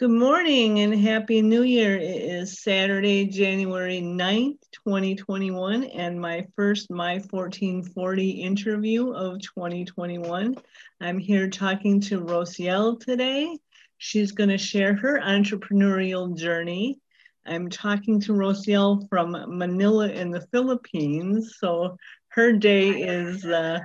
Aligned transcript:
Good 0.00 0.12
morning 0.12 0.78
and 0.78 0.98
Happy 0.98 1.42
New 1.42 1.62
Year. 1.62 1.94
It 1.98 2.22
is 2.22 2.60
Saturday, 2.60 3.26
January 3.26 4.00
9th, 4.00 4.56
2021, 4.72 5.84
and 5.84 6.18
my 6.18 6.46
first 6.56 6.90
My 6.90 7.16
1440 7.28 8.30
interview 8.30 9.12
of 9.12 9.42
2021. 9.42 10.56
I'm 11.02 11.18
here 11.18 11.50
talking 11.50 12.00
to 12.00 12.18
Rosiel 12.18 12.98
today. 12.98 13.58
She's 13.98 14.32
going 14.32 14.48
to 14.48 14.56
share 14.56 14.94
her 14.94 15.20
entrepreneurial 15.20 16.34
journey. 16.34 16.98
I'm 17.44 17.68
talking 17.68 18.20
to 18.22 18.32
Rosiel 18.32 19.06
from 19.10 19.32
Manila 19.58 20.08
in 20.08 20.30
the 20.30 20.46
Philippines. 20.50 21.56
So 21.58 21.98
her 22.28 22.54
day 22.54 22.88
is 22.88 23.44
uh, 23.44 23.80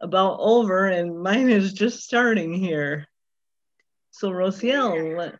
about 0.00 0.38
over 0.40 0.86
and 0.86 1.22
mine 1.22 1.50
is 1.50 1.74
just 1.74 2.04
starting 2.04 2.54
here. 2.54 3.06
So 4.12 4.30
Rosiel, 4.30 5.36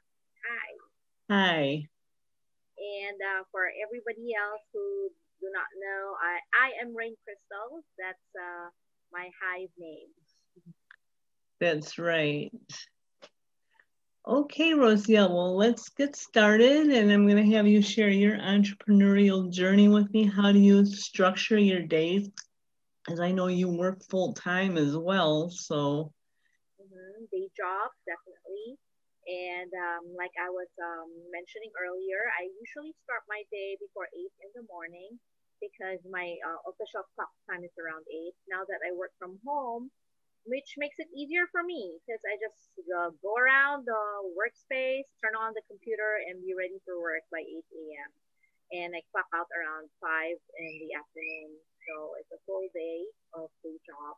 Hi. 1.30 1.84
And 2.78 3.18
uh, 3.20 3.44
for 3.52 3.68
everybody 3.84 4.32
else 4.32 4.62
who 4.72 5.10
do 5.40 5.48
not 5.52 5.66
know, 5.76 6.14
I, 6.22 6.38
I 6.56 6.82
am 6.82 6.96
Rain 6.96 7.14
Crystal. 7.24 7.84
That's 7.98 8.28
uh, 8.34 8.70
my 9.12 9.28
hive 9.42 9.68
name. 9.78 10.08
That's 11.60 11.98
right. 11.98 12.50
Okay, 14.26 14.72
Rosiel, 14.72 15.28
well, 15.28 15.56
let's 15.56 15.88
get 15.90 16.16
started. 16.16 16.88
And 16.88 17.10
I'm 17.10 17.26
going 17.26 17.44
to 17.44 17.56
have 17.56 17.66
you 17.66 17.82
share 17.82 18.10
your 18.10 18.38
entrepreneurial 18.38 19.50
journey 19.50 19.88
with 19.88 20.10
me. 20.12 20.24
How 20.24 20.52
do 20.52 20.58
you 20.58 20.86
structure 20.86 21.58
your 21.58 21.82
days? 21.82 22.30
As 23.10 23.20
I 23.20 23.32
know 23.32 23.48
you 23.48 23.68
work 23.68 24.02
full 24.08 24.34
time 24.34 24.76
as 24.76 24.96
well. 24.96 25.50
So, 25.50 26.12
mm-hmm. 26.80 27.24
day 27.32 27.48
job, 27.56 27.90
definitely. 28.06 28.78
And 29.28 29.68
um, 29.76 30.16
like 30.16 30.32
I 30.40 30.48
was 30.48 30.72
um, 30.80 31.12
mentioning 31.28 31.68
earlier, 31.76 32.32
I 32.40 32.48
usually 32.48 32.96
start 33.04 33.28
my 33.28 33.44
day 33.52 33.76
before 33.76 34.08
8 34.08 34.16
in 34.16 34.50
the 34.56 34.64
morning 34.64 35.20
because 35.60 36.00
my 36.08 36.32
uh, 36.48 36.64
official 36.64 37.04
clock 37.12 37.28
time 37.44 37.60
is 37.60 37.76
around 37.76 38.08
8. 38.08 38.32
Now 38.48 38.64
that 38.64 38.80
I 38.80 38.96
work 38.96 39.12
from 39.20 39.36
home, 39.44 39.92
which 40.48 40.80
makes 40.80 40.96
it 40.96 41.12
easier 41.12 41.44
for 41.52 41.60
me 41.60 42.00
because 42.00 42.24
I 42.24 42.40
just 42.40 42.72
uh, 42.88 43.12
go 43.20 43.36
around 43.36 43.84
the 43.84 44.04
workspace, 44.32 45.04
turn 45.20 45.36
on 45.36 45.52
the 45.52 45.64
computer, 45.68 46.24
and 46.24 46.40
be 46.40 46.56
ready 46.56 46.80
for 46.88 46.96
work 46.96 47.28
by 47.28 47.44
8 47.44 47.52
a.m. 47.52 48.10
And 48.80 48.96
I 48.96 49.04
clock 49.12 49.28
out 49.36 49.52
around 49.52 49.92
5 50.00 50.08
in 50.40 50.72
the 50.88 50.96
afternoon. 50.96 51.52
So 51.84 52.16
it's 52.16 52.32
a 52.32 52.40
full 52.48 52.64
day 52.72 53.04
of 53.36 53.52
day 53.60 53.76
job. 53.84 54.16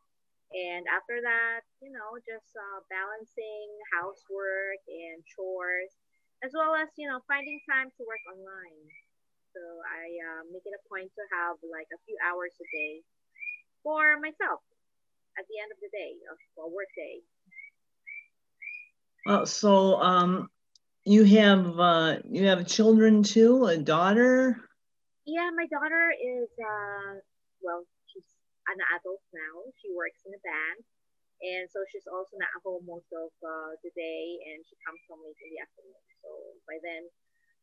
And 0.50 0.82
after 0.90 1.22
that, 1.22 1.62
you 1.78 1.94
know, 1.94 2.18
just 2.26 2.50
uh, 2.58 2.82
balancing 2.90 3.70
housework 3.94 4.82
and 4.90 5.22
chores, 5.22 5.94
as 6.42 6.50
well 6.50 6.74
as, 6.74 6.90
you 6.98 7.06
know, 7.06 7.22
finding 7.30 7.62
time 7.70 7.90
to 7.94 8.02
work 8.02 8.22
online. 8.26 8.82
So 9.54 9.62
I 9.62 10.06
uh, 10.26 10.42
make 10.50 10.66
it 10.66 10.74
a 10.74 10.82
point 10.90 11.10
to 11.14 11.24
have 11.30 11.58
like 11.62 11.86
a 11.94 12.00
few 12.06 12.18
hours 12.22 12.54
a 12.58 12.66
day 12.74 13.02
for 13.82 14.18
myself 14.18 14.62
at 15.38 15.46
the 15.46 15.58
end 15.62 15.70
of 15.70 15.78
the 15.78 15.90
day, 15.94 16.18
of 16.30 16.38
a 16.58 16.68
work 16.68 16.90
day. 16.98 17.22
Well, 19.26 19.46
so 19.46 20.00
um, 20.00 20.50
you 21.04 21.24
have 21.24 21.78
uh, 21.78 22.16
you 22.28 22.46
have 22.46 22.66
children 22.66 23.22
too, 23.22 23.66
a 23.66 23.76
daughter. 23.78 24.56
Yeah, 25.26 25.50
my 25.54 25.66
daughter 25.66 26.10
is 26.10 26.48
uh, 26.58 27.20
well, 27.62 27.84
an 28.72 28.82
adult 28.98 29.22
now. 29.34 29.56
She 29.80 29.90
works 29.92 30.22
in 30.26 30.34
a 30.34 30.42
bank. 30.42 30.82
And 31.40 31.64
so 31.72 31.80
she's 31.88 32.04
also 32.04 32.36
not 32.36 32.52
at 32.52 32.60
home 32.60 32.84
most 32.84 33.08
of 33.16 33.32
uh, 33.40 33.72
the 33.80 33.88
day 33.96 34.24
and 34.52 34.60
she 34.60 34.76
comes 34.84 35.00
home 35.08 35.24
late 35.24 35.40
in 35.40 35.48
the 35.56 35.60
afternoon. 35.64 36.04
So 36.20 36.28
by 36.68 36.76
then, 36.84 37.08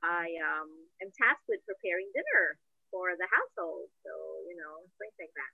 I 0.02 0.34
um, 0.42 0.70
am 0.98 1.14
tasked 1.14 1.46
with 1.46 1.62
preparing 1.70 2.10
dinner 2.10 2.58
for 2.90 3.14
the 3.14 3.30
household. 3.30 3.94
So, 4.02 4.12
you 4.50 4.58
know, 4.58 4.82
things 4.98 5.14
like 5.22 5.34
that 5.38 5.54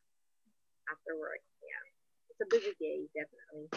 after 0.87 1.19
work. 1.19 1.43
Yeah. 1.59 1.83
It's 2.31 2.41
a 2.43 2.49
busy 2.49 2.73
day, 2.79 3.11
definitely. 3.11 3.67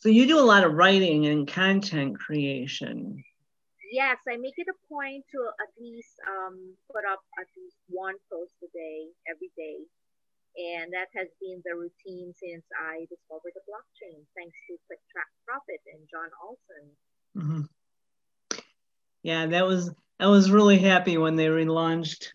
So 0.00 0.08
you 0.08 0.26
do 0.26 0.38
a 0.38 0.44
lot 0.44 0.64
of 0.64 0.74
writing 0.74 1.26
and 1.30 1.46
content 1.46 2.18
creation. 2.18 3.22
Yes, 3.92 4.18
I 4.26 4.38
make 4.38 4.54
it 4.56 4.66
a 4.70 4.78
point 4.86 5.24
to 5.34 5.38
at 5.60 5.70
least 5.78 6.14
um, 6.26 6.74
put 6.90 7.02
up 7.04 7.20
at 7.38 7.46
least 7.58 7.76
one 7.88 8.14
post 8.30 8.54
a 8.62 8.70
day, 8.70 9.10
every 9.26 9.50
day, 9.58 9.82
and 10.60 10.92
that 10.92 11.08
has 11.16 11.28
been 11.40 11.62
the 11.64 11.74
routine 11.74 12.34
since 12.36 12.64
I 12.76 13.06
discovered 13.08 13.52
the 13.54 13.64
blockchain, 13.64 14.20
thanks 14.36 14.56
to 14.68 14.74
ClickTrack 14.84 15.30
Profit 15.46 15.80
and 15.92 16.04
John 16.10 16.30
Olson. 16.44 16.84
Mm-hmm. 17.36 18.60
Yeah, 19.22 19.46
that 19.46 19.66
was 19.66 19.90
I 20.18 20.26
was 20.26 20.50
really 20.50 20.78
happy 20.78 21.16
when 21.16 21.36
they 21.36 21.46
relaunched 21.46 22.28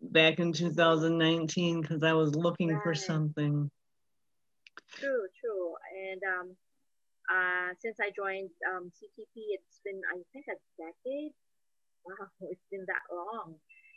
back 0.00 0.38
in 0.38 0.52
2019 0.52 1.80
because 1.80 2.02
I 2.02 2.12
was 2.12 2.34
looking 2.34 2.70
right. 2.70 2.82
for 2.82 2.94
something. 2.94 3.70
True, 4.98 5.26
true. 5.40 5.74
And 6.10 6.20
um, 6.22 6.56
uh, 7.30 7.74
since 7.80 7.98
I 8.00 8.10
joined 8.14 8.50
um, 8.70 8.92
CTP, 8.94 9.34
it's 9.34 9.80
been 9.84 10.00
I 10.12 10.22
think 10.32 10.46
a 10.48 10.58
decade. 10.78 11.32
Wow, 12.04 12.28
it's 12.50 12.66
been 12.70 12.84
that 12.86 13.14
long 13.14 13.54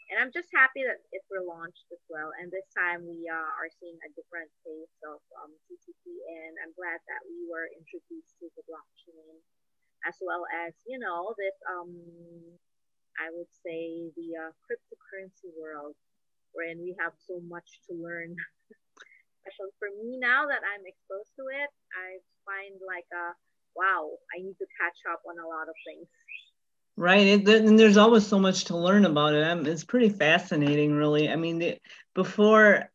and 0.10 0.22
I'm 0.22 0.30
just 0.34 0.54
happy 0.54 0.86
that 0.86 1.02
it 1.10 1.24
relaunched 1.34 1.90
as 1.90 2.04
well. 2.10 2.30
And 2.38 2.54
this 2.54 2.68
time 2.78 3.06
we 3.06 3.26
uh, 3.26 3.52
are 3.58 3.72
seeing 3.82 3.98
a 4.06 4.10
different 4.14 4.50
face 4.62 4.96
of 5.06 5.20
um, 5.42 5.52
CTP, 5.66 6.04
and 6.06 6.54
I'm 6.62 6.74
glad 6.78 7.02
that 7.10 7.22
we 7.26 7.50
were 7.50 7.66
introduced 7.74 8.38
to 8.42 8.50
the 8.54 8.64
blockchain, 8.70 9.42
as 10.06 10.18
well 10.22 10.46
as 10.66 10.78
you 10.86 11.02
know 11.02 11.34
this 11.38 11.58
um, 11.66 11.94
I 13.18 13.32
would 13.34 13.50
say 13.66 14.12
the 14.14 14.50
uh, 14.50 14.52
cryptocurrency 14.68 15.50
world, 15.58 15.96
wherein 16.54 16.84
we 16.84 16.94
have 17.02 17.16
so 17.18 17.42
much 17.48 17.82
to 17.90 17.98
learn. 17.98 18.36
Especially 19.46 19.74
for 19.78 19.90
me 19.94 20.18
now 20.18 20.50
that 20.50 20.66
I'm 20.66 20.86
exposed 20.90 21.34
to 21.38 21.46
it, 21.54 21.70
I 21.94 22.18
find 22.50 22.82
like 22.82 23.06
a 23.14 23.30
uh, 23.30 23.34
wow, 23.76 24.16
I 24.34 24.42
need 24.42 24.58
to 24.58 24.68
catch 24.80 24.98
up 25.12 25.22
on 25.28 25.38
a 25.38 25.48
lot 25.48 25.68
of 25.68 25.76
things. 25.86 26.08
Right. 26.98 27.28
It, 27.28 27.48
and 27.50 27.78
there's 27.78 27.98
always 27.98 28.26
so 28.26 28.40
much 28.40 28.66
to 28.66 28.78
learn 28.78 29.06
about 29.06 29.34
it. 29.34 29.68
it's 29.68 29.84
pretty 29.84 30.10
fascinating, 30.10 30.94
really. 30.94 31.30
I 31.30 31.36
mean, 31.36 31.60
the, 31.60 31.78
before 32.14 32.90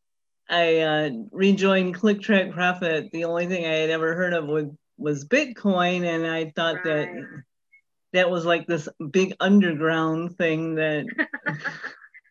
I 0.48 0.78
uh, 0.78 1.10
rejoined 1.32 1.96
ClickTrack 1.96 2.52
Profit, 2.52 3.12
the 3.12 3.24
only 3.24 3.46
thing 3.46 3.66
I 3.66 3.76
had 3.76 3.90
ever 3.90 4.14
heard 4.14 4.32
of 4.32 4.46
was, 4.46 4.66
was 4.96 5.28
Bitcoin. 5.28 6.04
And 6.08 6.26
I 6.26 6.50
thought 6.56 6.76
right. 6.76 6.84
that 6.84 7.42
that 8.14 8.30
was 8.30 8.46
like 8.46 8.66
this 8.66 8.88
big 9.10 9.36
underground 9.38 10.38
thing 10.38 10.76
that. 10.76 11.04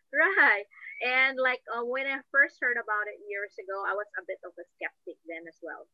right. 0.09 0.65
And 1.05 1.37
like 1.37 1.61
uh, 1.69 1.85
when 1.85 2.07
I 2.07 2.17
first 2.33 2.57
heard 2.59 2.81
about 2.81 3.05
it 3.05 3.21
years 3.29 3.53
ago, 3.61 3.77
I 3.85 3.93
was 3.93 4.09
a 4.17 4.25
bit 4.25 4.41
of 4.41 4.51
a 4.57 4.65
skeptic 4.73 5.21
then 5.29 5.45
as 5.47 5.55
well. 5.61 5.85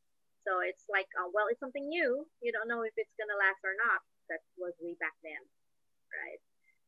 So 0.47 0.63
it's 0.63 0.87
like, 0.87 1.09
uh, 1.19 1.27
well, 1.35 1.51
it's 1.51 1.59
something 1.59 1.89
new. 1.89 2.23
You 2.39 2.51
don't 2.55 2.71
know 2.71 2.87
if 2.87 2.95
it's 2.95 3.13
going 3.19 3.27
to 3.27 3.37
last 3.43 3.59
or 3.65 3.75
not. 3.75 3.99
That 4.29 4.39
was 4.57 4.73
way 4.79 4.95
back 4.97 5.13
then 5.21 5.43
right? 6.11 6.41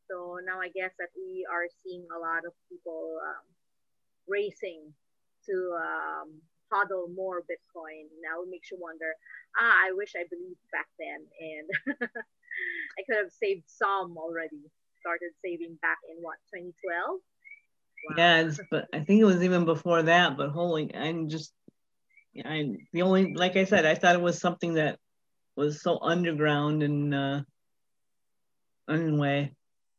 So 0.09 0.39
now 0.45 0.59
I 0.59 0.69
guess 0.71 0.91
that 0.99 1.11
we 1.15 1.45
are 1.51 1.67
seeing 1.83 2.07
a 2.09 2.19
lot 2.19 2.45
of 2.47 2.53
people 2.69 3.19
um, 3.23 3.45
racing 4.27 4.93
to 5.47 5.55
um, 5.75 6.41
more 7.15 7.41
Bitcoin. 7.41 8.07
Now 8.21 8.43
it 8.43 8.49
makes 8.49 8.71
you 8.71 8.77
wonder, 8.79 9.13
ah, 9.59 9.87
I 9.87 9.91
wish 9.93 10.13
I 10.15 10.23
believed 10.29 10.59
back 10.71 10.87
then 10.99 11.25
and 11.39 11.99
I 12.97 13.01
could 13.05 13.17
have 13.17 13.31
saved 13.31 13.63
some 13.67 14.17
already. 14.17 14.61
Started 14.99 15.31
saving 15.43 15.77
back 15.81 15.97
in 16.09 16.21
what, 16.21 16.35
2012? 16.53 17.19
Wow. 18.09 18.15
Yeah, 18.17 18.51
but 18.69 18.87
I 18.93 18.99
think 18.99 19.21
it 19.21 19.25
was 19.25 19.43
even 19.43 19.65
before 19.65 20.03
that. 20.03 20.37
But 20.37 20.49
holy, 20.49 20.93
I'm 20.93 21.29
just, 21.29 21.53
I'm 22.43 22.77
the 22.93 23.03
only 23.03 23.33
like 23.33 23.55
I 23.55 23.65
said, 23.65 23.85
I 23.85 23.95
thought 23.95 24.15
it 24.15 24.21
was 24.21 24.39
something 24.39 24.73
that 24.73 24.99
was 25.55 25.81
so 25.81 25.99
underground 26.01 26.83
and 26.83 27.13
uh, 27.13 27.41
anyway. 28.89 29.51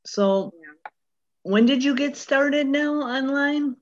So 0.07 0.53
yeah. 0.55 0.91
when 1.43 1.67
did 1.67 1.85
you 1.85 1.95
get 1.95 2.17
started 2.17 2.67
now 2.67 3.01
online? 3.03 3.77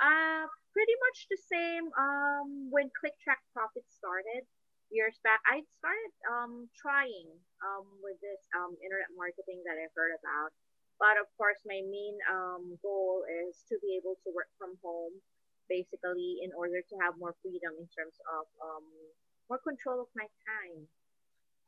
Uh, 0.00 0.44
pretty 0.72 0.96
much 1.06 1.18
the 1.30 1.40
same. 1.50 1.84
Um, 1.98 2.70
when 2.70 2.90
ClickTrack 2.96 3.40
Profit 3.54 3.84
started 3.90 4.46
years 4.90 5.14
back, 5.22 5.38
I 5.46 5.62
started 5.78 6.12
um 6.26 6.66
trying 6.74 7.30
um 7.62 7.86
with 8.02 8.18
this 8.18 8.42
um 8.58 8.74
internet 8.82 9.12
marketing 9.14 9.62
that 9.66 9.78
I 9.78 9.86
heard 9.94 10.16
about. 10.18 10.50
But 10.98 11.16
of 11.16 11.30
course, 11.38 11.60
my 11.64 11.80
main 11.86 12.16
um 12.28 12.76
goal 12.82 13.22
is 13.46 13.62
to 13.70 13.78
be 13.80 13.96
able 13.96 14.18
to 14.26 14.28
work 14.34 14.50
from 14.58 14.74
home, 14.82 15.14
basically, 15.70 16.42
in 16.42 16.50
order 16.56 16.82
to 16.82 16.94
have 17.04 17.20
more 17.20 17.36
freedom 17.44 17.76
in 17.78 17.86
terms 17.94 18.16
of 18.34 18.44
um 18.58 18.86
more 19.46 19.62
control 19.62 20.02
of 20.02 20.10
my 20.14 20.26
time 20.46 20.86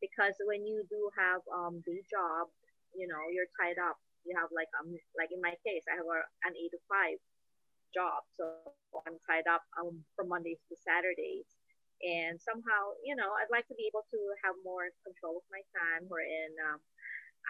because 0.02 0.34
when 0.44 0.66
you 0.66 0.82
do 0.90 1.08
have 1.14 1.40
um 1.54 1.78
day 1.86 2.02
job, 2.10 2.50
you 2.92 3.06
know, 3.06 3.22
you're 3.30 3.48
tied 3.54 3.78
up. 3.78 3.96
You 4.26 4.34
have 4.34 4.50
like 4.50 4.68
um 4.76 4.90
like 5.14 5.30
in 5.30 5.38
my 5.38 5.54
case, 5.62 5.86
I 5.86 5.96
have 6.02 6.10
a, 6.10 6.18
an 6.44 6.58
eight 6.58 6.74
to 6.74 6.80
five 6.90 7.22
job, 7.94 8.26
so 8.34 8.74
I'm 9.06 9.16
tied 9.24 9.46
up 9.46 9.62
um 9.78 10.02
from 10.18 10.28
Mondays 10.28 10.60
to 10.68 10.74
Saturdays, 10.82 11.46
and 12.02 12.42
somehow, 12.42 12.98
you 13.06 13.14
know, 13.14 13.30
I'd 13.38 13.54
like 13.54 13.70
to 13.70 13.78
be 13.78 13.86
able 13.86 14.02
to 14.10 14.20
have 14.42 14.58
more 14.66 14.90
control 15.06 15.38
of 15.38 15.46
my 15.54 15.62
time. 15.70 16.10
Wherein 16.10 16.50
um, 16.66 16.80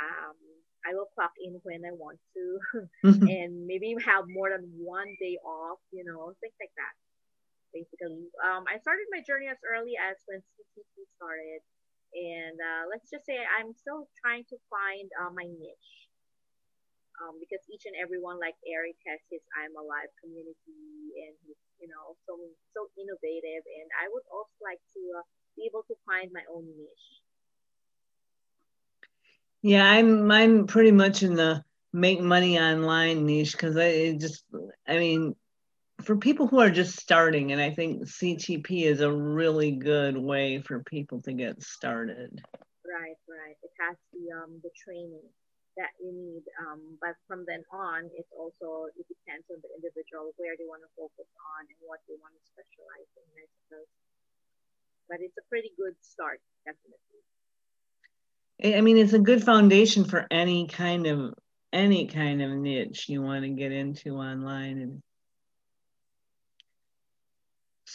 um, 0.00 0.36
I 0.84 0.92
will 0.92 1.08
clock 1.16 1.32
in 1.40 1.56
when 1.64 1.88
I 1.88 1.94
want 1.96 2.20
to, 2.36 2.44
mm-hmm. 3.08 3.26
and 3.32 3.64
maybe 3.64 3.96
have 4.04 4.28
more 4.28 4.52
than 4.52 4.68
one 4.76 5.08
day 5.16 5.40
off. 5.40 5.80
You 5.88 6.04
know, 6.04 6.36
things 6.44 6.56
like 6.60 6.74
that. 6.76 6.94
Basically, 7.72 8.28
um, 8.44 8.68
I 8.68 8.76
started 8.84 9.08
my 9.08 9.24
journey 9.24 9.48
as 9.48 9.56
early 9.64 9.96
as 9.96 10.20
when 10.28 10.44
CTP 10.44 11.08
started, 11.16 11.64
and 12.14 12.56
uh, 12.60 12.84
let's 12.90 13.10
just 13.10 13.26
say 13.26 13.40
I'm 13.40 13.72
still 13.74 14.08
trying 14.20 14.44
to 14.52 14.56
find 14.70 15.08
uh, 15.20 15.32
my 15.32 15.44
niche. 15.48 15.92
Um, 17.20 17.38
because 17.38 17.62
each 17.70 17.84
and 17.86 17.94
everyone 18.00 18.40
like 18.40 18.56
Eric, 18.66 18.96
has 19.06 19.20
his 19.30 19.44
I'm 19.54 19.76
Alive 19.76 20.10
community, 20.18 21.14
and 21.22 21.32
he's 21.44 21.60
you 21.80 21.88
know 21.88 22.16
so 22.26 22.38
so 22.74 22.88
innovative, 22.98 23.64
and 23.64 23.88
I 24.00 24.08
would 24.10 24.26
also 24.32 24.56
like 24.64 24.80
to 24.96 25.02
uh, 25.20 25.24
be 25.56 25.68
able 25.68 25.84
to 25.88 25.94
find 26.08 26.32
my 26.32 26.42
own 26.50 26.66
niche. 26.74 27.08
Yeah, 29.62 29.88
I'm 29.88 30.30
I'm 30.30 30.66
pretty 30.66 30.92
much 30.92 31.22
in 31.22 31.34
the 31.34 31.64
make 31.92 32.20
money 32.20 32.58
online 32.58 33.26
niche 33.26 33.52
because 33.52 33.76
I 33.76 34.12
just 34.12 34.44
I 34.86 34.98
mean 34.98 35.34
for 36.02 36.16
people 36.16 36.46
who 36.46 36.60
are 36.60 36.70
just 36.70 36.98
starting, 36.98 37.52
and 37.52 37.60
I 37.60 37.70
think 37.70 38.04
CTP 38.04 38.84
is 38.84 39.00
a 39.00 39.12
really 39.12 39.72
good 39.72 40.16
way 40.16 40.60
for 40.62 40.82
people 40.84 41.22
to 41.22 41.32
get 41.32 41.62
started. 41.62 42.42
Right, 42.84 43.18
right. 43.28 43.56
It 43.62 43.72
has 43.80 43.96
the 44.12 44.30
um 44.36 44.60
the 44.62 44.70
training 44.76 45.22
that 45.76 45.96
you 46.02 46.12
need, 46.12 46.44
um, 46.60 46.98
but 47.00 47.16
from 47.26 47.44
then 47.48 47.64
on, 47.72 48.10
it's 48.12 48.28
also 48.36 48.92
it 48.92 49.06
depends 49.08 49.46
on 49.48 49.62
the 49.62 49.70
individual 49.72 50.34
where 50.36 50.52
they 50.58 50.68
want 50.68 50.82
to 50.84 50.90
focus 50.92 51.30
on 51.56 51.64
and 51.64 51.78
what 51.80 52.04
they 52.04 52.18
want 52.20 52.34
to 52.36 52.42
specialize 52.44 53.10
in. 53.16 53.28
I 53.38 53.46
suppose, 53.64 53.90
but 55.08 55.18
it's 55.24 55.38
a 55.38 55.46
pretty 55.48 55.72
good 55.78 55.96
start, 56.02 56.42
definitely. 56.66 57.22
I 58.76 58.80
mean, 58.80 58.98
it's 58.98 59.14
a 59.14 59.18
good 59.18 59.42
foundation 59.42 60.04
for 60.04 60.26
any 60.30 60.68
kind 60.68 61.06
of 61.06 61.34
any 61.72 62.06
kind 62.06 62.42
of 62.42 62.50
niche 62.50 63.08
you 63.08 63.22
want 63.22 63.44
to 63.44 63.50
get 63.50 63.72
into 63.72 64.16
online 64.16 64.78
and 64.78 65.02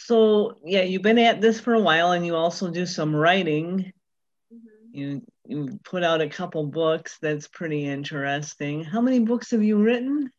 so 0.08 0.56
yeah 0.64 0.80
you've 0.88 1.04
been 1.04 1.20
at 1.20 1.44
this 1.44 1.60
for 1.60 1.74
a 1.76 1.84
while 1.84 2.12
and 2.16 2.24
you 2.24 2.34
also 2.34 2.72
do 2.72 2.86
some 2.86 3.12
writing. 3.14 3.92
Mm-hmm. 4.48 4.96
you 4.96 5.06
you 5.44 5.58
put 5.84 6.00
out 6.00 6.24
a 6.24 6.32
couple 6.32 6.64
books. 6.64 7.20
That's 7.20 7.44
pretty 7.48 7.84
interesting. 7.84 8.84
How 8.84 9.04
many 9.04 9.20
books 9.20 9.52
have 9.52 9.62
you 9.62 9.76
written? 9.76 10.32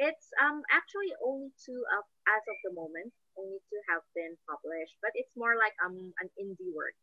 It's 0.00 0.32
um 0.40 0.64
actually 0.72 1.12
only 1.20 1.52
two 1.60 1.76
of 1.92 2.04
as 2.24 2.40
of 2.48 2.56
the 2.64 2.72
moment. 2.72 3.12
Only 3.36 3.60
two 3.68 3.80
have 3.92 4.00
been 4.16 4.32
published 4.48 4.96
but 5.04 5.12
it's 5.12 5.36
more 5.36 5.60
like 5.60 5.76
um 5.84 6.00
an 6.24 6.32
indie 6.40 6.72
work. 6.72 6.96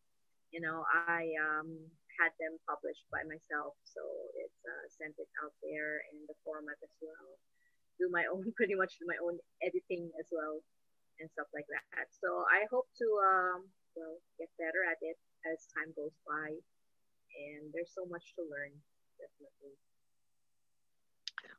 You 0.50 0.65
know 0.65 0.81
i 1.13 1.29
um 1.38 1.69
had 2.18 2.33
them 2.41 2.57
published 2.65 3.06
by 3.13 3.21
myself 3.29 3.77
so 3.85 4.01
it's 4.41 4.62
uh, 4.65 4.85
sent 4.97 5.13
it 5.21 5.29
out 5.45 5.53
there 5.62 6.01
in 6.09 6.25
the 6.25 6.33
format 6.41 6.81
as 6.81 6.95
well. 7.06 7.38
Do 8.01 8.09
my 8.09 8.25
own 8.33 8.50
pretty 8.57 8.74
much 8.74 8.97
my 9.06 9.21
own 9.21 9.38
editing 9.62 10.09
as 10.18 10.33
well 10.33 10.65
and 11.19 11.29
stuff 11.31 11.47
like 11.53 11.67
that. 11.69 12.07
So 12.21 12.45
I 12.49 12.65
hope 12.71 12.87
to 12.99 13.07
um, 13.23 13.59
well 13.95 14.17
get 14.39 14.49
better 14.57 14.83
at 14.87 14.99
it 15.01 15.17
as 15.47 15.67
time 15.75 15.93
goes 15.95 16.15
by, 16.27 16.49
and 17.35 17.71
there's 17.73 17.93
so 17.95 18.05
much 18.09 18.33
to 18.35 18.43
learn, 18.45 18.73
definitely. 19.19 19.75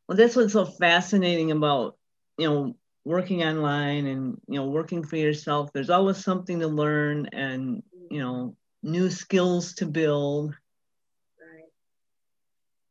Well, 0.07 0.17
that's 0.17 0.37
what's 0.37 0.53
so 0.53 0.65
fascinating 0.65 1.51
about 1.53 1.97
you 2.39 2.49
know 2.49 2.77
working 3.05 3.43
online 3.43 4.07
and 4.07 4.41
you 4.49 4.59
know 4.61 4.67
working 4.69 5.05
for 5.05 5.17
yourself. 5.17 5.73
There's 5.73 5.91
always 5.91 6.19
something 6.19 6.61
to 6.61 6.69
learn 6.69 7.27
and 7.33 7.83
you 8.11 8.21
know 8.21 8.57
new 8.83 9.11
skills 9.11 9.75
to 9.75 9.87
build. 9.87 10.55
Right. 11.41 11.71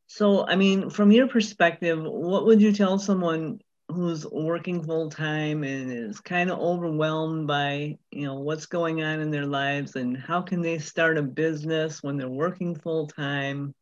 So, 0.08 0.46
I 0.46 0.56
mean, 0.56 0.90
from 0.90 1.12
your 1.12 1.28
perspective, 1.28 1.98
what 2.02 2.46
would 2.46 2.60
you 2.60 2.72
tell 2.72 2.98
someone 2.98 3.60
who's 3.88 4.26
working 4.26 4.82
full 4.82 5.10
time 5.10 5.64
and 5.64 5.90
is 5.92 6.20
kind 6.20 6.50
of 6.50 6.58
overwhelmed 6.58 7.46
by 7.46 7.96
you 8.10 8.24
know 8.26 8.34
what's 8.34 8.66
going 8.66 9.02
on 9.02 9.20
in 9.20 9.30
their 9.30 9.46
lives 9.46 9.96
and 9.96 10.16
how 10.16 10.42
can 10.42 10.60
they 10.62 10.78
start 10.78 11.18
a 11.18 11.22
business 11.22 12.02
when 12.02 12.16
they're 12.16 12.28
working 12.28 12.74
full 12.74 13.06
time 13.06 13.74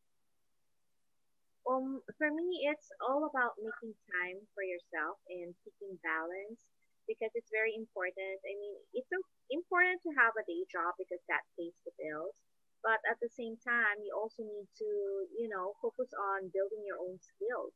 um 1.68 2.00
for 2.18 2.30
me 2.30 2.66
it's 2.70 2.88
all 3.02 3.26
about 3.28 3.58
making 3.60 3.94
time 4.10 4.38
for 4.54 4.62
yourself 4.64 5.18
and 5.28 5.54
keeping 5.64 5.98
balance 6.02 6.62
because 7.06 7.30
it's 7.38 7.50
very 7.54 7.74
important. 7.74 8.38
I 8.46 8.54
mean 8.58 8.76
it's 8.94 9.10
so 9.10 9.18
important 9.50 10.02
to 10.04 10.10
have 10.18 10.34
a 10.38 10.46
day 10.46 10.62
job 10.70 10.94
because 10.98 11.22
that 11.28 11.46
pays 11.58 11.76
the 11.86 11.92
bills 11.98 12.36
but 12.82 12.98
at 13.10 13.18
the 13.22 13.30
same 13.30 13.56
time 13.62 14.02
you 14.02 14.12
also 14.14 14.42
need 14.42 14.68
to 14.78 14.88
you 15.38 15.48
know 15.50 15.74
focus 15.82 16.10
on 16.14 16.50
building 16.54 16.82
your 16.86 16.98
own 17.00 17.18
skills 17.22 17.74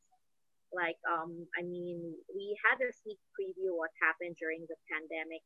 like 0.71 0.99
um 1.07 1.45
i 1.59 1.61
mean 1.61 2.15
we 2.31 2.55
had 2.63 2.79
a 2.79 2.89
sneak 2.91 3.19
preview 3.35 3.75
what 3.75 3.91
happened 3.99 4.35
during 4.39 4.63
the 4.71 4.79
pandemic 4.87 5.43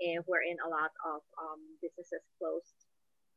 and 0.00 0.22
wherein 0.26 0.58
a 0.62 0.70
lot 0.70 0.94
of 1.02 1.20
um, 1.38 1.60
businesses 1.82 2.22
closed. 2.38 2.86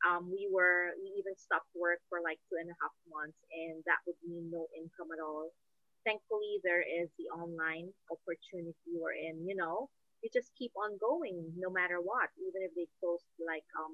Um, 0.01 0.33
we 0.33 0.50
were 0.50 0.98
we 0.98 1.13
even 1.22 1.38
stopped 1.38 1.69
work 1.78 2.01
for 2.10 2.25
like 2.25 2.42
two 2.50 2.57
and 2.57 2.69
a 2.69 2.78
half 2.81 2.94
months 3.06 3.38
and 3.54 3.86
that 3.86 4.01
would 4.10 4.18
mean 4.25 4.50
no 4.50 4.66
income 4.74 5.13
at 5.13 5.22
all. 5.22 5.54
Thankfully 6.01 6.57
there 6.66 6.81
is 6.81 7.13
the 7.22 7.30
online 7.30 7.94
opportunity 8.10 8.98
we're 8.98 9.13
in 9.13 9.45
you 9.45 9.54
know 9.54 9.94
you 10.25 10.30
just 10.33 10.57
keep 10.57 10.74
on 10.74 10.98
going 10.98 11.54
no 11.54 11.69
matter 11.69 12.01
what 12.01 12.33
even 12.42 12.66
if 12.66 12.74
they 12.74 12.89
close 12.98 13.22
like 13.38 13.66
um 13.78 13.94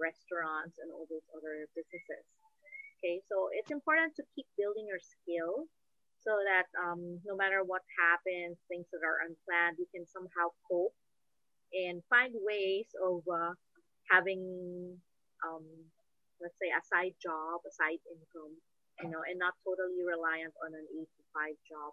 restaurants 0.00 0.80
and 0.80 0.88
all 0.88 1.04
those 1.12 1.28
other 1.36 1.68
businesses. 1.76 2.24
Okay 2.96 3.20
so 3.28 3.52
it's 3.52 3.68
important 3.68 4.16
to 4.16 4.24
keep 4.32 4.48
building 4.56 4.88
your 4.88 5.04
skills 5.04 5.68
so 6.22 6.38
that 6.46 6.70
um, 6.78 7.18
no 7.26 7.34
matter 7.34 7.66
what 7.66 7.82
happens, 7.98 8.58
things 8.70 8.86
that 8.94 9.02
are 9.02 9.26
unplanned, 9.26 9.76
you 9.78 9.86
can 9.90 10.06
somehow 10.06 10.54
cope 10.70 10.94
and 11.74 12.02
find 12.08 12.32
ways 12.46 12.86
of 13.02 13.26
uh, 13.26 13.52
having, 14.10 14.42
um, 15.42 15.66
let's 16.40 16.54
say, 16.62 16.70
a 16.70 16.82
side 16.86 17.14
job, 17.18 17.60
a 17.66 17.72
side 17.74 18.02
income, 18.06 18.54
you 19.02 19.10
know, 19.10 19.22
and 19.26 19.38
not 19.38 19.54
totally 19.66 20.06
reliant 20.06 20.54
on 20.62 20.70
an 20.74 20.86
eight 20.94 21.10
to 21.18 21.22
five 21.34 21.58
job. 21.66 21.92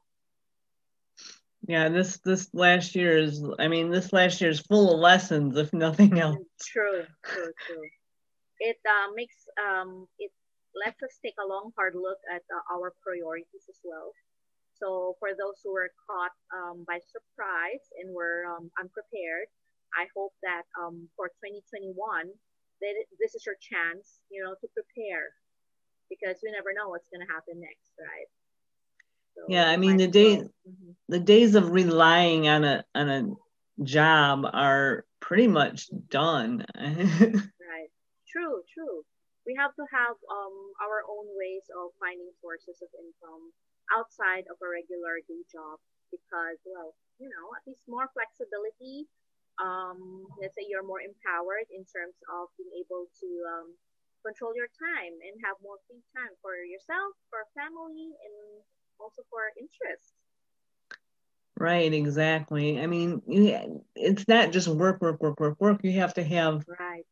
Yeah, 1.67 1.89
this 1.89 2.17
this 2.23 2.49
last 2.53 2.95
year 2.95 3.17
is, 3.17 3.43
I 3.59 3.67
mean, 3.67 3.91
this 3.91 4.13
last 4.13 4.41
year 4.41 4.49
is 4.49 4.61
full 4.61 4.93
of 4.93 4.99
lessons, 4.99 5.57
if 5.57 5.73
nothing 5.73 6.17
else. 6.19 6.37
True, 6.61 7.03
true, 7.25 7.53
true. 7.67 7.87
It 8.59 8.77
uh, 8.85 9.11
makes 9.15 9.35
um, 9.57 10.07
it 10.19 10.31
let 10.75 10.95
us 11.01 11.17
take 11.23 11.35
a 11.39 11.47
long, 11.47 11.71
hard 11.75 11.95
look 11.95 12.19
at 12.29 12.43
uh, 12.49 12.63
our 12.73 12.93
priorities 13.01 13.65
as 13.69 13.79
well. 13.83 14.13
So 14.77 15.15
for 15.19 15.35
those 15.35 15.59
who 15.63 15.73
were 15.73 15.91
caught 16.07 16.35
um, 16.55 16.85
by 16.87 16.99
surprise 17.03 17.83
and 17.99 18.15
were 18.15 18.47
um, 18.47 18.71
unprepared, 18.79 19.51
I 19.97 20.07
hope 20.15 20.33
that 20.43 20.63
um, 20.79 21.09
for 21.17 21.27
2021, 21.43 21.91
that 22.81 22.93
this 23.19 23.35
is 23.35 23.43
your 23.45 23.59
chance, 23.59 24.23
you 24.31 24.41
know, 24.43 24.55
to 24.55 24.67
prepare 24.71 25.35
because 26.07 26.39
we 26.43 26.51
never 26.51 26.71
know 26.71 26.89
what's 26.89 27.09
going 27.11 27.25
to 27.25 27.31
happen 27.33 27.59
next, 27.59 27.91
right? 27.99 28.29
So 29.35 29.41
yeah, 29.49 29.69
I 29.69 29.77
mean 29.77 29.97
the 29.97 30.07
days 30.07 30.39
mm-hmm. 30.41 30.91
the 31.07 31.19
days 31.19 31.53
of 31.53 31.69
relying 31.69 32.47
on 32.47 32.63
a 32.63 32.83
on 32.95 33.09
a 33.09 33.83
job 33.83 34.45
are 34.51 35.05
pretty 35.19 35.47
much 35.47 35.87
done. 36.09 36.65
right. 36.75 37.91
True. 38.27 38.63
True 38.73 39.03
we 39.47 39.55
have 39.55 39.73
to 39.75 39.85
have 39.91 40.17
um, 40.27 40.55
our 40.83 41.05
own 41.07 41.27
ways 41.35 41.65
of 41.71 41.95
finding 41.99 42.31
sources 42.43 42.79
of 42.83 42.89
income 42.95 43.51
outside 43.95 44.45
of 44.51 44.59
a 44.61 44.67
regular 44.67 45.23
day 45.25 45.41
job 45.49 45.79
because, 46.11 46.59
well, 46.65 46.93
you 47.17 47.29
know, 47.29 47.45
at 47.55 47.63
least 47.65 47.85
more 47.87 48.09
flexibility. 48.11 49.07
Um, 49.59 50.23
let's 50.39 50.55
say 50.55 50.63
you're 50.67 50.85
more 50.85 51.03
empowered 51.03 51.67
in 51.67 51.83
terms 51.83 52.15
of 52.31 52.47
being 52.55 52.71
able 52.79 53.11
to 53.11 53.29
um, 53.51 53.67
control 54.23 54.55
your 54.55 54.71
time 54.71 55.13
and 55.19 55.35
have 55.43 55.59
more 55.59 55.79
free 55.87 56.03
time 56.15 56.31
for 56.39 56.55
yourself, 56.63 57.11
for 57.27 57.43
family, 57.55 58.15
and 58.15 58.63
also 58.99 59.23
for 59.27 59.51
interests. 59.59 60.15
Right, 61.59 61.91
exactly. 61.91 62.79
I 62.79 62.87
mean, 62.87 63.21
it's 63.95 64.27
not 64.27 64.51
just 64.51 64.69
work, 64.69 65.01
work, 65.01 65.19
work, 65.19 65.39
work, 65.39 65.59
work. 65.59 65.83
You 65.83 65.99
have 65.99 66.13
to 66.15 66.23
have 66.23 66.63
right 66.79 67.03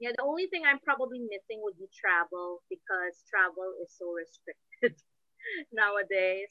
yeah, 0.00 0.16
the 0.16 0.24
only 0.24 0.48
thing 0.48 0.64
I'm 0.64 0.80
probably 0.80 1.20
missing 1.20 1.60
would 1.60 1.76
be 1.76 1.92
travel 1.92 2.64
because 2.72 3.20
travel 3.28 3.76
is 3.84 3.92
so 3.92 4.08
restricted 4.16 4.96
nowadays. 5.76 6.50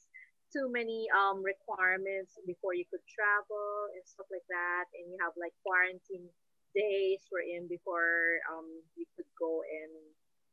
Too 0.53 0.69
many 0.69 1.05
um 1.13 1.41
requirements 1.45 2.37
before 2.45 2.73
you 2.73 2.85
could 2.89 3.05
travel 3.09 3.89
and 3.93 4.01
stuff 4.05 4.29
like 4.33 4.45
that, 4.49 4.85
and 4.97 5.09
you 5.09 5.17
have 5.21 5.33
like 5.37 5.53
quarantine 5.65 6.29
days 6.77 7.25
we're 7.33 7.45
in 7.45 7.65
before 7.65 8.37
um 8.53 8.69
you 8.93 9.05
could 9.17 9.29
go 9.37 9.61
and 9.65 9.93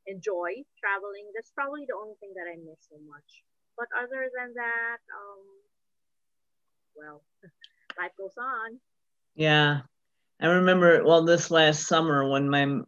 enjoy 0.08 0.64
traveling. 0.80 1.28
That's 1.36 1.52
probably 1.52 1.84
the 1.88 1.96
only 1.96 2.16
thing 2.20 2.32
that 2.36 2.48
I 2.48 2.56
miss 2.60 2.80
so 2.88 2.96
much. 3.08 3.44
But 3.76 3.88
other 3.92 4.32
than 4.32 4.56
that, 4.56 5.00
um, 5.12 5.44
well, 6.96 7.20
life 8.00 8.16
goes 8.16 8.36
on. 8.40 8.80
Yeah, 9.34 9.84
I 10.40 10.48
remember 10.48 11.02
well 11.04 11.24
this 11.24 11.50
last 11.50 11.86
summer 11.86 12.28
when 12.28 12.48
my 12.48 12.80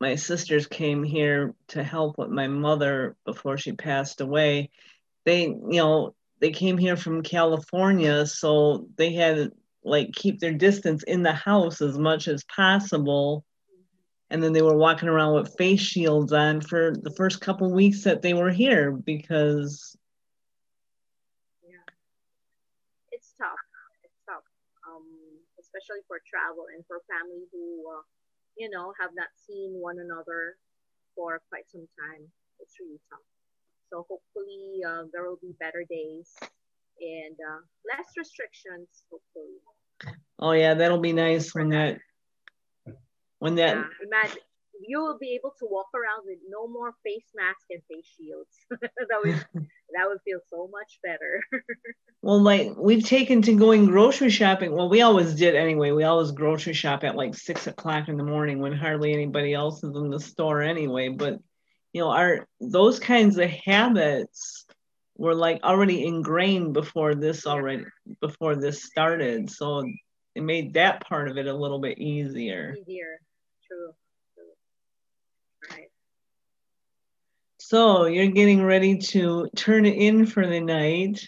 my 0.00 0.14
sisters 0.16 0.66
came 0.66 1.02
here 1.02 1.54
to 1.68 1.82
help 1.82 2.18
with 2.18 2.28
my 2.28 2.48
mother 2.48 3.16
before 3.24 3.56
she 3.56 3.72
passed 3.72 4.20
away. 4.20 4.70
They, 5.24 5.44
you 5.44 5.66
know, 5.70 6.14
they 6.40 6.50
came 6.50 6.76
here 6.76 6.96
from 6.96 7.22
California, 7.22 8.26
so 8.26 8.88
they 8.96 9.12
had 9.12 9.52
like 9.84 10.12
keep 10.12 10.40
their 10.40 10.52
distance 10.52 11.02
in 11.04 11.22
the 11.22 11.32
house 11.32 11.80
as 11.80 11.98
much 11.98 12.28
as 12.28 12.44
possible. 12.44 13.44
And 14.28 14.42
then 14.42 14.52
they 14.52 14.62
were 14.62 14.76
walking 14.76 15.08
around 15.08 15.34
with 15.34 15.56
face 15.56 15.80
shields 15.80 16.32
on 16.32 16.60
for 16.60 16.92
the 17.00 17.12
first 17.12 17.40
couple 17.40 17.72
weeks 17.72 18.02
that 18.02 18.22
they 18.22 18.34
were 18.34 18.50
here 18.50 18.90
because 18.90 19.96
yeah. 21.62 21.76
It's 23.12 23.32
tough. 23.38 23.52
It's 24.02 24.18
tough. 24.26 24.42
Um, 24.86 25.04
especially 25.76 26.00
for 26.08 26.24
travel 26.24 26.72
and 26.72 26.80
for 26.88 27.04
family 27.04 27.44
who 27.52 27.84
uh, 27.92 28.00
you 28.56 28.70
know, 28.70 28.92
have 28.98 29.10
not 29.14 29.28
seen 29.36 29.76
one 29.80 29.96
another 30.00 30.56
for 31.14 31.40
quite 31.48 31.68
some 31.70 31.86
time. 32.00 32.24
It's 32.58 32.74
really 32.80 33.00
tough. 33.12 33.20
So 33.92 34.06
hopefully 34.08 34.80
uh, 34.82 35.04
there 35.12 35.28
will 35.28 35.38
be 35.40 35.54
better 35.60 35.84
days 35.88 36.32
and 37.00 37.36
uh, 37.36 37.60
less 37.86 38.08
restrictions. 38.16 38.88
Hopefully. 39.12 39.60
Oh 40.40 40.52
yeah, 40.52 40.74
that'll 40.74 41.00
be 41.00 41.12
nice 41.12 41.54
when 41.54 41.68
that 41.70 41.98
when 43.38 43.54
that. 43.56 43.76
Yeah, 43.76 43.84
imagine 44.02 44.42
you 44.86 45.00
will 45.00 45.18
be 45.18 45.34
able 45.34 45.52
to 45.58 45.66
walk 45.70 45.88
around 45.94 46.24
with 46.24 46.38
no 46.48 46.66
more 46.66 46.94
face 47.04 47.26
mask 47.34 47.66
and 47.70 47.82
face 47.88 48.06
shields. 48.16 48.50
that 48.70 49.20
would 49.24 49.34
that 49.94 50.06
would 50.06 50.18
feel 50.24 50.40
so 50.50 50.68
much 50.70 50.98
better. 51.02 51.42
well, 52.22 52.40
like 52.40 52.72
we've 52.76 53.04
taken 53.04 53.42
to 53.42 53.54
going 53.54 53.86
grocery 53.86 54.30
shopping. 54.30 54.72
Well, 54.72 54.88
we 54.88 55.02
always 55.02 55.34
did 55.34 55.54
anyway. 55.54 55.90
We 55.90 56.04
always 56.04 56.32
grocery 56.32 56.74
shop 56.74 57.04
at 57.04 57.16
like 57.16 57.34
six 57.34 57.66
o'clock 57.66 58.08
in 58.08 58.16
the 58.16 58.24
morning 58.24 58.60
when 58.60 58.72
hardly 58.72 59.12
anybody 59.12 59.54
else 59.54 59.82
is 59.82 59.94
in 59.96 60.10
the 60.10 60.20
store 60.20 60.62
anyway. 60.62 61.08
But 61.08 61.38
you 61.92 62.02
know, 62.02 62.10
our 62.10 62.46
those 62.60 62.98
kinds 62.98 63.38
of 63.38 63.50
habits 63.50 64.66
were 65.16 65.34
like 65.34 65.62
already 65.62 66.04
ingrained 66.04 66.74
before 66.74 67.14
this 67.14 67.46
already 67.46 67.84
before 68.20 68.56
this 68.56 68.82
started. 68.82 69.50
So 69.50 69.84
it 70.34 70.42
made 70.42 70.74
that 70.74 71.06
part 71.06 71.28
of 71.28 71.38
it 71.38 71.46
a 71.46 71.54
little 71.54 71.78
bit 71.78 71.98
easier. 71.98 72.76
Easier, 72.78 73.20
true. 73.66 73.94
So 77.66 78.06
you're 78.06 78.30
getting 78.30 78.62
ready 78.62 78.96
to 79.10 79.50
turn 79.56 79.86
in 79.86 80.24
for 80.24 80.46
the 80.46 80.60
night. 80.60 81.18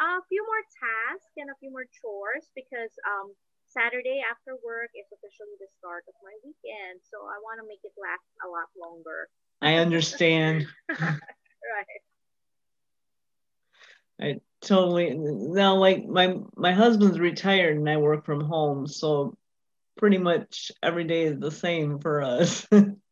A 0.00 0.24
few 0.26 0.40
more 0.40 0.64
tasks 0.72 1.36
and 1.36 1.50
a 1.50 1.56
few 1.60 1.70
more 1.70 1.84
chores 2.00 2.48
because 2.56 2.88
um, 3.04 3.34
Saturday 3.66 4.22
after 4.24 4.56
work 4.64 4.88
is 4.96 5.04
officially 5.12 5.52
the 5.60 5.68
start 5.78 6.04
of 6.08 6.14
my 6.24 6.32
weekend. 6.42 7.00
So 7.04 7.18
I 7.18 7.36
want 7.44 7.60
to 7.60 7.68
make 7.68 7.80
it 7.84 7.92
last 8.00 8.24
a 8.42 8.48
lot 8.48 8.72
longer. 8.72 9.28
I 9.60 9.74
understand. 9.74 10.66
right. 10.88 12.00
I 14.18 14.40
totally 14.62 15.12
now 15.14 15.74
like 15.74 16.06
my 16.06 16.38
my 16.56 16.72
husband's 16.72 17.20
retired 17.20 17.76
and 17.76 17.90
I 17.90 17.98
work 17.98 18.24
from 18.24 18.40
home, 18.40 18.86
so 18.86 19.36
pretty 19.98 20.16
much 20.16 20.72
every 20.82 21.04
day 21.04 21.24
is 21.24 21.38
the 21.38 21.50
same 21.50 21.98
for 21.98 22.22
us. 22.22 22.66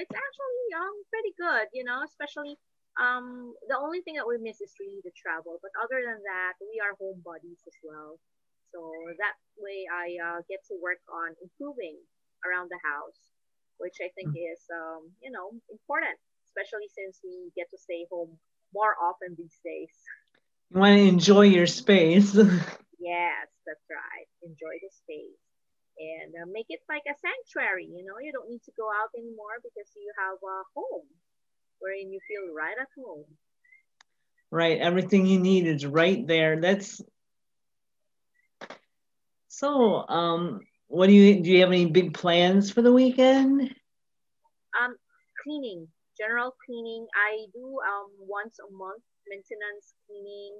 It's 0.00 0.16
actually 0.16 0.66
um 0.72 0.96
pretty 1.12 1.32
good, 1.36 1.68
you 1.76 1.84
know, 1.84 2.00
especially 2.00 2.56
um 2.96 3.52
the 3.68 3.76
only 3.76 4.00
thing 4.00 4.16
that 4.16 4.24
we 4.24 4.40
miss 4.40 4.64
is 4.64 4.72
really 4.80 5.04
the 5.04 5.12
travel. 5.12 5.60
But 5.60 5.76
other 5.76 6.00
than 6.00 6.24
that, 6.24 6.56
we 6.60 6.80
are 6.80 6.96
homebodies 6.96 7.60
as 7.68 7.76
well. 7.84 8.16
So 8.72 8.80
that 9.20 9.36
way 9.58 9.84
I 9.90 10.06
uh, 10.16 10.40
get 10.48 10.62
to 10.70 10.78
work 10.80 11.02
on 11.10 11.34
improving 11.42 11.98
around 12.46 12.70
the 12.70 12.78
house, 12.86 13.18
which 13.82 13.98
I 14.00 14.08
think 14.14 14.30
mm. 14.30 14.40
is 14.40 14.62
um, 14.70 15.10
you 15.20 15.28
know, 15.28 15.52
important, 15.68 16.16
especially 16.48 16.88
since 16.94 17.20
we 17.20 17.50
get 17.58 17.68
to 17.74 17.78
stay 17.78 18.06
home 18.08 18.38
more 18.72 18.94
often 19.02 19.34
these 19.36 19.58
days. 19.66 19.92
You 20.70 20.80
want 20.80 20.96
to 20.96 21.02
enjoy 21.02 21.50
your 21.50 21.66
space. 21.66 22.32
yes, 23.02 23.46
that's 23.66 23.86
right. 23.90 24.28
Enjoy 24.46 24.74
the 24.78 24.90
space 24.94 25.49
and 26.00 26.32
uh, 26.34 26.48
make 26.50 26.66
it 26.68 26.80
like 26.88 27.04
a 27.04 27.14
sanctuary. 27.20 27.84
You 27.84 28.04
know, 28.04 28.16
you 28.22 28.32
don't 28.32 28.48
need 28.48 28.62
to 28.64 28.72
go 28.76 28.88
out 28.88 29.12
anymore 29.16 29.60
because 29.62 29.92
you 29.94 30.10
have 30.16 30.38
a 30.40 30.56
home 30.74 31.06
wherein 31.78 32.12
you 32.12 32.20
feel 32.26 32.54
right 32.54 32.76
at 32.80 32.88
home. 32.96 33.24
Right. 34.50 34.80
Everything 34.80 35.26
you 35.26 35.38
need 35.38 35.66
is 35.66 35.86
right 35.86 36.26
there. 36.26 36.60
That's 36.60 37.00
so. 39.48 40.08
Um, 40.08 40.60
what 40.88 41.06
do 41.06 41.12
you 41.12 41.42
do? 41.42 41.50
You 41.50 41.60
have 41.60 41.70
any 41.70 41.86
big 41.86 42.14
plans 42.14 42.70
for 42.70 42.82
the 42.82 42.92
weekend? 42.92 43.60
Um, 44.74 44.96
cleaning, 45.44 45.86
general 46.18 46.54
cleaning. 46.66 47.06
I 47.14 47.46
do 47.52 47.78
um 47.78 48.10
once 48.18 48.58
a 48.58 48.72
month 48.72 49.02
maintenance 49.28 49.94
cleaning 50.06 50.58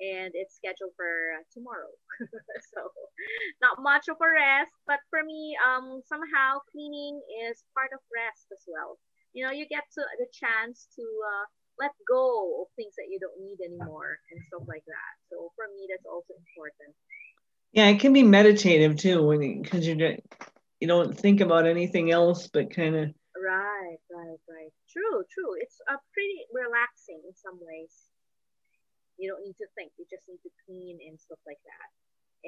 and 0.00 0.32
it's 0.32 0.56
scheduled 0.56 0.96
for 0.96 1.36
tomorrow. 1.52 1.92
so 2.72 2.80
not 3.60 3.84
much 3.84 4.08
of 4.08 4.16
a 4.16 4.30
rest, 4.32 4.72
but 4.88 5.00
for 5.12 5.22
me, 5.22 5.56
um, 5.60 6.00
somehow 6.08 6.58
cleaning 6.72 7.20
is 7.48 7.62
part 7.76 7.92
of 7.92 8.00
rest 8.08 8.48
as 8.52 8.64
well. 8.64 8.96
You 9.36 9.46
know, 9.46 9.52
you 9.52 9.68
get 9.68 9.84
to 9.94 10.02
the 10.18 10.26
chance 10.32 10.88
to 10.96 11.04
uh, 11.04 11.44
let 11.78 11.92
go 12.08 12.64
of 12.64 12.68
things 12.74 12.96
that 12.96 13.08
you 13.08 13.20
don't 13.20 13.38
need 13.38 13.60
anymore 13.62 14.18
and 14.32 14.42
stuff 14.48 14.64
like 14.66 14.84
that. 14.88 15.12
So 15.28 15.52
for 15.54 15.68
me, 15.70 15.86
that's 15.88 16.08
also 16.08 16.34
important. 16.34 16.96
Yeah, 17.72 17.86
it 17.86 18.00
can 18.00 18.12
be 18.12 18.24
meditative 18.24 18.96
too 18.96 19.22
when 19.22 19.62
because 19.62 19.86
you, 19.86 19.94
you 19.94 20.18
you 20.80 20.88
don't 20.88 21.16
think 21.16 21.40
about 21.40 21.66
anything 21.66 22.10
else 22.10 22.48
but 22.48 22.74
kind 22.74 22.96
of. 22.96 23.14
Right, 23.36 24.00
right, 24.10 24.40
right. 24.48 24.72
True, 24.90 25.22
true. 25.32 25.54
It's 25.60 25.78
uh, 25.88 25.96
pretty 26.12 26.44
relaxing 26.52 27.22
in 27.24 27.32
some 27.36 27.60
ways. 27.62 28.09
You 29.20 29.28
don't 29.28 29.44
need 29.44 29.56
to 29.60 29.68
think. 29.76 29.92
You 30.00 30.06
just 30.08 30.24
need 30.28 30.40
to 30.42 30.50
clean 30.64 30.98
and 31.06 31.20
stuff 31.20 31.38
like 31.46 31.60
that. 31.68 31.88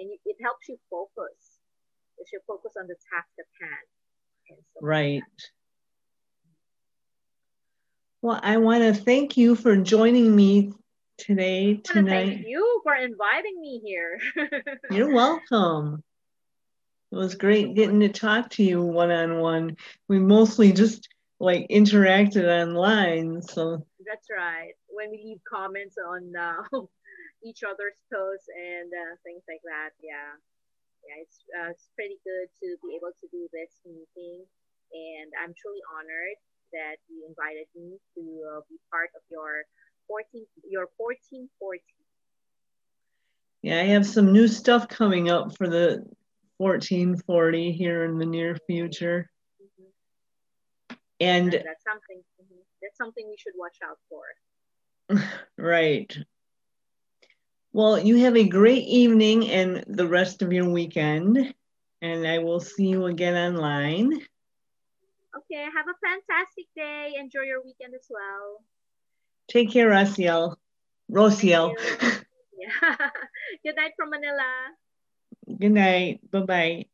And 0.00 0.09
it 0.25 0.37
helps 0.41 0.69
you 0.69 0.81
focus. 0.88 1.61
You 2.19 2.25
should 2.25 2.41
focus 2.49 2.73
on 2.81 2.88
the 2.88 2.97
task 3.12 3.29
at 3.38 3.50
hand. 3.61 4.64
right. 4.81 5.21
Like 5.21 5.52
well, 8.23 8.41
I 8.41 8.57
want 8.59 8.85
to 8.85 8.95
thank 8.95 9.37
you 9.37 9.57
for 9.57 9.76
joining 9.76 10.35
me 10.35 10.73
today, 11.19 11.81
tonight. 11.83 12.37
Thank 12.37 12.47
you 12.47 12.81
for 12.85 12.95
inviting 12.95 13.61
me 13.61 13.83
here. 13.85 14.19
You're 14.91 15.12
welcome. 15.12 16.02
It 17.11 17.17
was 17.17 17.35
great 17.35 17.75
getting 17.75 18.00
to 18.00 18.09
talk 18.09 18.50
to 18.50 18.62
you 18.62 18.81
one 18.81 19.11
on 19.11 19.41
one. 19.41 19.76
We 20.09 20.21
mostly 20.21 20.73
just 20.73 21.09
like 21.41 21.67
interacted 21.69 22.49
online, 22.49 23.43
so 23.43 23.85
that's 24.07 24.29
right. 24.31 24.75
When 24.92 25.11
we 25.11 25.18
leave 25.25 25.42
comments 25.49 25.96
on 25.96 26.37
uh, 26.37 26.62
each 27.44 27.64
other's 27.64 27.96
posts 28.12 28.49
and 28.52 28.92
uh, 28.92 29.16
things 29.25 29.42
like 29.49 29.64
that, 29.64 29.96
yeah, 30.04 30.37
yeah, 31.02 31.16
it's 31.25 31.38
uh, 31.56 31.70
it's 31.72 31.88
pretty 31.96 32.20
good 32.22 32.49
to 32.61 32.76
be 32.84 32.94
able 32.96 33.12
to 33.16 33.26
do 33.32 33.49
this 33.52 33.72
meeting, 33.84 34.44
and 34.92 35.28
I'm 35.40 35.56
truly 35.56 35.82
honored 35.96 36.38
that 36.72 36.96
you 37.08 37.25
invited 37.28 37.68
me 37.75 37.99
to 38.16 38.22
uh, 38.56 38.61
be 38.68 38.76
part 38.90 39.11
of 39.16 39.22
your 39.30 39.64
14 40.08 40.44
your 40.68 40.88
1440. 40.96 41.82
Yeah, 43.62 43.80
I 43.80 43.84
have 43.94 44.06
some 44.06 44.32
new 44.32 44.49
stuff 44.49 44.88
coming 44.88 45.30
up 45.30 45.56
for 45.56 45.68
the 45.68 46.04
1440 46.58 47.72
here 47.72 48.04
in 48.04 48.18
the 48.18 48.26
near 48.26 48.56
future. 48.66 49.30
Mm-hmm. 49.62 50.96
And 51.20 51.52
that's 51.52 51.84
something 51.87 52.22
mm-hmm 52.40 52.62
that's 52.82 52.99
something 52.99 53.25
we 53.30 53.38
should 53.38 53.54
watch 53.56 53.78
out 53.87 53.96
for. 54.11 54.26
right. 55.59 56.16
Well, 57.73 57.99
you 57.99 58.18
have 58.18 58.37
a 58.37 58.49
great 58.49 58.85
evening 58.87 59.49
and 59.49 59.85
the 59.87 60.06
rest 60.06 60.42
of 60.42 60.52
your 60.52 60.68
weekend, 60.68 61.54
and 62.02 62.26
I 62.26 62.38
will 62.38 62.61
see 62.61 62.88
you 62.88 63.06
again 63.06 63.35
online. 63.35 64.12
Okay, 65.35 65.64
have 65.64 65.87
a 65.88 65.97
fantastic 66.04 66.66
day. 66.76 67.14
Enjoy 67.18 67.42
your 67.42 67.62
weekend 67.64 67.94
as 67.94 68.06
well. 68.11 68.62
Take 69.49 69.73
care, 69.73 69.88
Rosiel. 69.88 70.56
Rosiel. 71.11 71.75
yeah. 72.59 72.97
Good 73.64 73.76
night 73.76 73.92
from 73.97 74.11
Manila. 74.11 74.76
Good 75.59 75.73
night. 75.73 76.21
Bye 76.30 76.40
bye. 76.40 76.87